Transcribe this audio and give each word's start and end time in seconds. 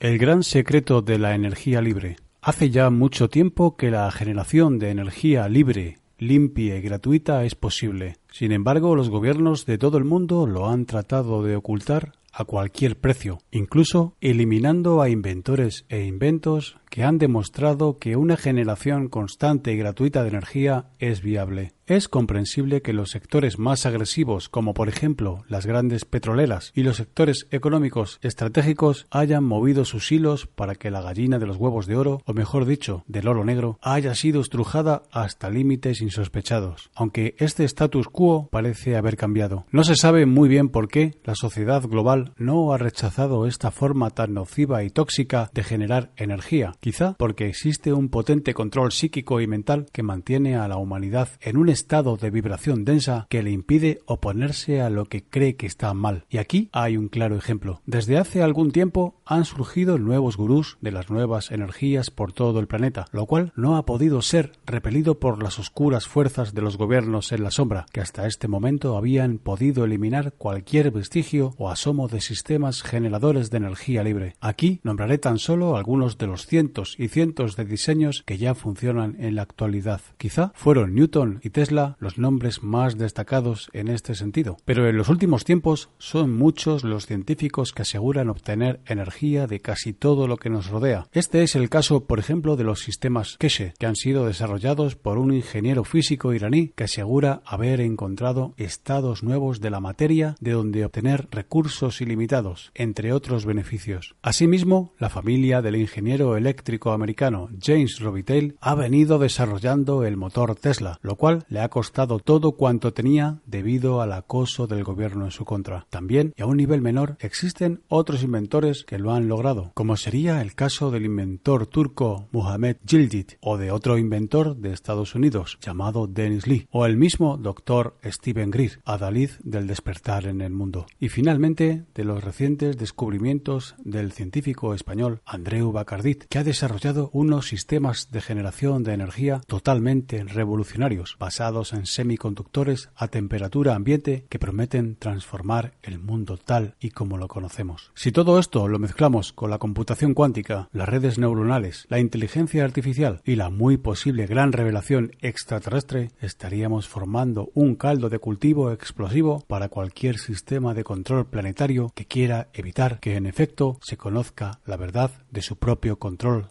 El 0.00 0.16
gran 0.16 0.44
secreto 0.44 1.02
de 1.02 1.18
la 1.18 1.34
energía 1.34 1.80
libre. 1.80 2.18
Hace 2.40 2.70
ya 2.70 2.88
mucho 2.88 3.28
tiempo 3.28 3.76
que 3.76 3.90
la 3.90 4.08
generación 4.12 4.78
de 4.78 4.90
energía 4.90 5.48
libre, 5.48 5.98
limpia 6.18 6.76
y 6.76 6.82
gratuita 6.82 7.44
es 7.44 7.56
posible. 7.56 8.14
Sin 8.30 8.52
embargo, 8.52 8.94
los 8.94 9.10
gobiernos 9.10 9.66
de 9.66 9.76
todo 9.76 9.98
el 9.98 10.04
mundo 10.04 10.46
lo 10.46 10.68
han 10.68 10.86
tratado 10.86 11.42
de 11.42 11.56
ocultar 11.56 12.12
a 12.32 12.44
cualquier 12.44 12.96
precio, 12.96 13.40
incluso 13.50 14.14
eliminando 14.20 15.02
a 15.02 15.08
inventores 15.08 15.84
e 15.88 16.04
inventos 16.04 16.76
que 16.90 17.04
han 17.04 17.18
demostrado 17.18 17.98
que 17.98 18.16
una 18.16 18.36
generación 18.36 19.08
constante 19.08 19.72
y 19.72 19.76
gratuita 19.76 20.22
de 20.22 20.28
energía 20.28 20.86
es 20.98 21.22
viable. 21.22 21.72
Es 21.88 22.06
comprensible 22.06 22.82
que 22.82 22.92
los 22.92 23.10
sectores 23.10 23.58
más 23.58 23.86
agresivos, 23.86 24.50
como 24.50 24.74
por 24.74 24.90
ejemplo 24.90 25.44
las 25.48 25.64
grandes 25.64 26.04
petroleras 26.04 26.70
y 26.74 26.82
los 26.82 26.98
sectores 26.98 27.46
económicos 27.50 28.18
estratégicos, 28.20 29.06
hayan 29.10 29.42
movido 29.42 29.86
sus 29.86 30.12
hilos 30.12 30.46
para 30.46 30.74
que 30.74 30.90
la 30.90 31.00
gallina 31.00 31.38
de 31.38 31.46
los 31.46 31.56
huevos 31.56 31.86
de 31.86 31.96
oro, 31.96 32.20
o 32.26 32.34
mejor 32.34 32.66
dicho, 32.66 33.04
del 33.06 33.26
oro 33.26 33.42
negro, 33.42 33.78
haya 33.80 34.14
sido 34.14 34.42
estrujada 34.42 35.04
hasta 35.10 35.48
límites 35.48 36.02
insospechados, 36.02 36.90
aunque 36.94 37.34
este 37.38 37.64
status 37.64 38.08
quo 38.08 38.50
parece 38.50 38.96
haber 38.96 39.16
cambiado. 39.16 39.64
No 39.70 39.82
se 39.82 39.96
sabe 39.96 40.26
muy 40.26 40.50
bien 40.50 40.68
por 40.68 40.88
qué 40.88 41.18
la 41.24 41.36
sociedad 41.36 41.82
global 41.88 42.34
no 42.36 42.74
ha 42.74 42.76
rechazado 42.76 43.46
esta 43.46 43.70
forma 43.70 44.10
tan 44.10 44.34
nociva 44.34 44.84
y 44.84 44.90
tóxica 44.90 45.50
de 45.54 45.64
generar 45.64 46.10
energía, 46.16 46.74
quizá 46.80 47.14
porque 47.18 47.48
existe 47.48 47.92
un 47.92 48.08
potente 48.08 48.54
control 48.54 48.92
psíquico 48.92 49.40
y 49.40 49.46
mental 49.46 49.86
que 49.92 50.02
mantiene 50.02 50.56
a 50.56 50.68
la 50.68 50.76
humanidad 50.76 51.28
en 51.40 51.56
un 51.56 51.68
estado 51.68 52.16
de 52.16 52.30
vibración 52.30 52.84
densa 52.84 53.26
que 53.28 53.42
le 53.42 53.50
impide 53.50 54.00
oponerse 54.06 54.80
a 54.80 54.90
lo 54.90 55.06
que 55.06 55.24
cree 55.24 55.56
que 55.56 55.66
está 55.66 55.92
mal. 55.94 56.24
Y 56.28 56.38
aquí 56.38 56.68
hay 56.72 56.96
un 56.96 57.08
claro 57.08 57.36
ejemplo. 57.36 57.82
Desde 57.86 58.18
hace 58.18 58.42
algún 58.42 58.70
tiempo 58.70 59.16
han 59.24 59.44
surgido 59.44 59.98
nuevos 59.98 60.36
gurús 60.36 60.78
de 60.80 60.92
las 60.92 61.10
nuevas 61.10 61.50
energías 61.50 62.10
por 62.10 62.32
todo 62.32 62.60
el 62.60 62.66
planeta, 62.66 63.06
lo 63.12 63.26
cual 63.26 63.52
no 63.56 63.76
ha 63.76 63.84
podido 63.84 64.22
ser 64.22 64.52
repelido 64.64 65.18
por 65.18 65.42
las 65.42 65.58
oscuras 65.58 66.06
fuerzas 66.06 66.54
de 66.54 66.62
los 66.62 66.76
gobiernos 66.76 67.32
en 67.32 67.42
la 67.42 67.50
sombra, 67.50 67.86
que 67.92 68.00
hasta 68.00 68.26
este 68.26 68.48
momento 68.48 68.96
habían 68.96 69.38
podido 69.38 69.84
eliminar 69.84 70.32
cualquier 70.32 70.90
vestigio 70.90 71.54
o 71.58 71.70
asomo 71.70 72.08
de 72.08 72.20
sistemas 72.20 72.82
generadores 72.82 73.50
de 73.50 73.56
energía 73.56 74.02
libre. 74.02 74.36
Aquí 74.40 74.80
nombraré 74.84 75.18
tan 75.18 75.38
solo 75.38 75.76
algunos 75.76 76.18
de 76.18 76.26
los 76.26 76.46
cientos 76.46 76.67
y 76.98 77.08
cientos 77.08 77.56
de 77.56 77.64
diseños 77.64 78.22
que 78.26 78.38
ya 78.38 78.54
funcionan 78.54 79.16
en 79.18 79.34
la 79.34 79.42
actualidad. 79.42 80.00
Quizá 80.16 80.52
fueron 80.54 80.94
Newton 80.94 81.40
y 81.42 81.50
Tesla 81.50 81.96
los 81.98 82.18
nombres 82.18 82.62
más 82.62 82.98
destacados 82.98 83.70
en 83.72 83.88
este 83.88 84.14
sentido, 84.14 84.56
pero 84.64 84.88
en 84.88 84.96
los 84.96 85.08
últimos 85.08 85.44
tiempos 85.44 85.90
son 85.98 86.34
muchos 86.34 86.84
los 86.84 87.06
científicos 87.06 87.72
que 87.72 87.82
aseguran 87.82 88.28
obtener 88.28 88.80
energía 88.86 89.46
de 89.46 89.60
casi 89.60 89.92
todo 89.92 90.26
lo 90.26 90.36
que 90.36 90.50
nos 90.50 90.68
rodea. 90.68 91.06
Este 91.12 91.42
es 91.42 91.56
el 91.56 91.70
caso, 91.70 92.04
por 92.04 92.18
ejemplo, 92.18 92.56
de 92.56 92.64
los 92.64 92.80
sistemas 92.80 93.36
Keshe, 93.38 93.74
que 93.78 93.86
han 93.86 93.96
sido 93.96 94.26
desarrollados 94.26 94.96
por 94.96 95.18
un 95.18 95.32
ingeniero 95.32 95.84
físico 95.84 96.32
iraní 96.34 96.72
que 96.76 96.84
asegura 96.84 97.42
haber 97.44 97.80
encontrado 97.80 98.54
estados 98.56 99.22
nuevos 99.22 99.60
de 99.60 99.70
la 99.70 99.80
materia 99.80 100.36
de 100.40 100.52
donde 100.52 100.84
obtener 100.84 101.28
recursos 101.30 102.00
ilimitados, 102.00 102.70
entre 102.74 103.12
otros 103.12 103.46
beneficios. 103.46 104.14
Asimismo, 104.22 104.94
la 104.98 105.10
familia 105.10 105.62
del 105.62 105.76
ingeniero 105.76 106.36
eléctrico 106.36 106.57
americano 106.92 107.48
James 107.60 107.98
Robitaille 108.00 108.54
ha 108.60 108.74
venido 108.74 109.18
desarrollando 109.18 110.04
el 110.04 110.16
motor 110.16 110.54
Tesla, 110.54 110.98
lo 111.02 111.16
cual 111.16 111.44
le 111.48 111.60
ha 111.60 111.68
costado 111.68 112.18
todo 112.18 112.52
cuanto 112.52 112.92
tenía 112.92 113.40
debido 113.46 114.00
al 114.00 114.12
acoso 114.12 114.66
del 114.66 114.84
gobierno 114.84 115.24
en 115.24 115.30
su 115.30 115.44
contra. 115.44 115.86
También, 115.90 116.34
y 116.36 116.42
a 116.42 116.46
un 116.46 116.56
nivel 116.56 116.82
menor, 116.82 117.16
existen 117.20 117.82
otros 117.88 118.22
inventores 118.22 118.84
que 118.84 118.98
lo 118.98 119.12
han 119.12 119.28
logrado, 119.28 119.72
como 119.74 119.96
sería 119.96 120.40
el 120.40 120.54
caso 120.54 120.90
del 120.90 121.04
inventor 121.04 121.66
turco 121.66 122.28
Muhammad 122.32 122.76
Yildiz 122.84 123.38
o 123.40 123.56
de 123.56 123.70
otro 123.70 123.98
inventor 123.98 124.56
de 124.56 124.72
Estados 124.72 125.14
Unidos 125.14 125.58
llamado 125.60 126.06
Dennis 126.06 126.46
Lee 126.46 126.68
o 126.70 126.86
el 126.86 126.96
mismo 126.96 127.36
doctor 127.36 127.96
Stephen 128.04 128.50
Greer, 128.50 128.80
adalid 128.84 129.30
del 129.42 129.66
despertar 129.66 130.26
en 130.26 130.40
el 130.40 130.52
mundo. 130.52 130.86
Y 130.98 131.08
finalmente, 131.08 131.84
de 131.94 132.04
los 132.04 132.22
recientes 132.22 132.76
descubrimientos 132.76 133.74
del 133.78 134.12
científico 134.12 134.74
español 134.74 135.20
Andreu 135.24 135.72
Bacardit, 135.72 136.24
que 136.24 136.38
ha 136.38 136.44
desarrollado 136.48 137.10
unos 137.12 137.46
sistemas 137.46 138.10
de 138.10 138.22
generación 138.22 138.82
de 138.82 138.94
energía 138.94 139.42
totalmente 139.46 140.24
revolucionarios, 140.24 141.16
basados 141.18 141.74
en 141.74 141.84
semiconductores 141.84 142.88
a 142.96 143.08
temperatura 143.08 143.74
ambiente 143.74 144.24
que 144.30 144.38
prometen 144.38 144.96
transformar 144.96 145.74
el 145.82 145.98
mundo 145.98 146.38
tal 146.38 146.74
y 146.80 146.90
como 146.90 147.18
lo 147.18 147.28
conocemos. 147.28 147.92
Si 147.94 148.12
todo 148.12 148.38
esto 148.38 148.66
lo 148.66 148.78
mezclamos 148.78 149.34
con 149.34 149.50
la 149.50 149.58
computación 149.58 150.14
cuántica, 150.14 150.70
las 150.72 150.88
redes 150.88 151.18
neuronales, 151.18 151.84
la 151.90 152.00
inteligencia 152.00 152.64
artificial 152.64 153.20
y 153.24 153.36
la 153.36 153.50
muy 153.50 153.76
posible 153.76 154.26
gran 154.26 154.52
revelación 154.52 155.12
extraterrestre, 155.20 156.12
estaríamos 156.20 156.88
formando 156.88 157.50
un 157.52 157.74
caldo 157.74 158.08
de 158.08 158.18
cultivo 158.18 158.72
explosivo 158.72 159.44
para 159.46 159.68
cualquier 159.68 160.16
sistema 160.16 160.72
de 160.72 160.84
control 160.84 161.26
planetario 161.26 161.92
que 161.94 162.06
quiera 162.06 162.48
evitar 162.54 163.00
que 163.00 163.16
en 163.16 163.26
efecto 163.26 163.78
se 163.82 163.98
conozca 163.98 164.60
la 164.64 164.78
verdad 164.78 165.10
de 165.30 165.42
su 165.42 165.56
propio 165.56 165.98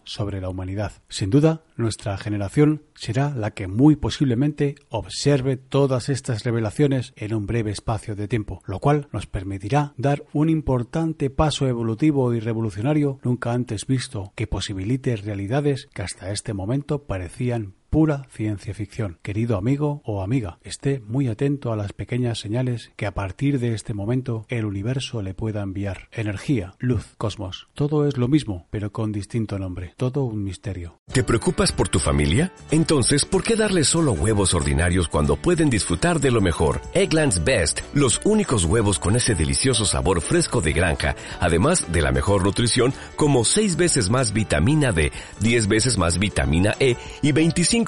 sobre 0.04 0.40
la 0.40 0.48
humanidad. 0.48 0.92
Sin 1.08 1.30
duda, 1.30 1.62
nuestra 1.76 2.16
generación 2.18 2.82
será 2.94 3.34
la 3.34 3.52
que 3.52 3.68
muy 3.68 3.96
posiblemente 3.96 4.74
observe 4.88 5.56
todas 5.56 6.08
estas 6.08 6.44
revelaciones 6.44 7.12
en 7.16 7.34
un 7.34 7.46
breve 7.46 7.70
espacio 7.70 8.16
de 8.16 8.28
tiempo, 8.28 8.62
lo 8.66 8.80
cual 8.80 9.08
nos 9.12 9.26
permitirá 9.26 9.94
dar 9.96 10.24
un 10.32 10.48
importante 10.48 11.30
paso 11.30 11.66
evolutivo 11.66 12.34
y 12.34 12.40
revolucionario 12.40 13.18
nunca 13.22 13.52
antes 13.52 13.86
visto 13.86 14.32
que 14.34 14.46
posibilite 14.46 15.16
realidades 15.16 15.88
que 15.94 16.02
hasta 16.02 16.32
este 16.32 16.54
momento 16.54 17.04
parecían 17.04 17.74
pura 17.90 18.26
ciencia 18.30 18.74
ficción. 18.74 19.18
Querido 19.22 19.56
amigo 19.56 20.02
o 20.04 20.22
amiga, 20.22 20.58
esté 20.62 21.00
muy 21.00 21.28
atento 21.28 21.72
a 21.72 21.76
las 21.76 21.92
pequeñas 21.92 22.38
señales 22.38 22.90
que 22.96 23.06
a 23.06 23.14
partir 23.14 23.58
de 23.58 23.74
este 23.74 23.94
momento 23.94 24.44
el 24.48 24.64
universo 24.64 25.22
le 25.22 25.34
pueda 25.34 25.62
enviar. 25.62 26.08
Energía, 26.12 26.74
luz, 26.78 27.14
cosmos. 27.16 27.68
Todo 27.74 28.06
es 28.06 28.16
lo 28.16 28.28
mismo, 28.28 28.66
pero 28.70 28.92
con 28.92 29.12
distinto 29.12 29.58
nombre. 29.58 29.94
Todo 29.96 30.24
un 30.24 30.44
misterio. 30.44 31.00
¿Te 31.12 31.24
preocupas 31.24 31.72
por 31.72 31.88
tu 31.88 31.98
familia? 31.98 32.52
Entonces, 32.70 33.24
¿por 33.24 33.42
qué 33.42 33.56
darles 33.56 33.88
solo 33.88 34.12
huevos 34.12 34.54
ordinarios 34.54 35.08
cuando 35.08 35.36
pueden 35.36 35.70
disfrutar 35.70 36.20
de 36.20 36.30
lo 36.30 36.40
mejor? 36.40 36.80
Eggland's 36.94 37.42
Best, 37.42 37.80
los 37.94 38.20
únicos 38.24 38.64
huevos 38.64 38.98
con 38.98 39.16
ese 39.16 39.34
delicioso 39.34 39.84
sabor 39.84 40.20
fresco 40.20 40.60
de 40.60 40.72
granja, 40.72 41.16
además 41.40 41.90
de 41.90 42.02
la 42.02 42.12
mejor 42.12 42.44
nutrición, 42.44 42.92
como 43.16 43.44
6 43.44 43.76
veces 43.76 44.10
más 44.10 44.32
vitamina 44.32 44.92
D, 44.92 45.12
10 45.40 45.68
veces 45.68 45.98
más 45.98 46.18
vitamina 46.18 46.74
E 46.78 46.96
y 47.22 47.32
25 47.32 47.87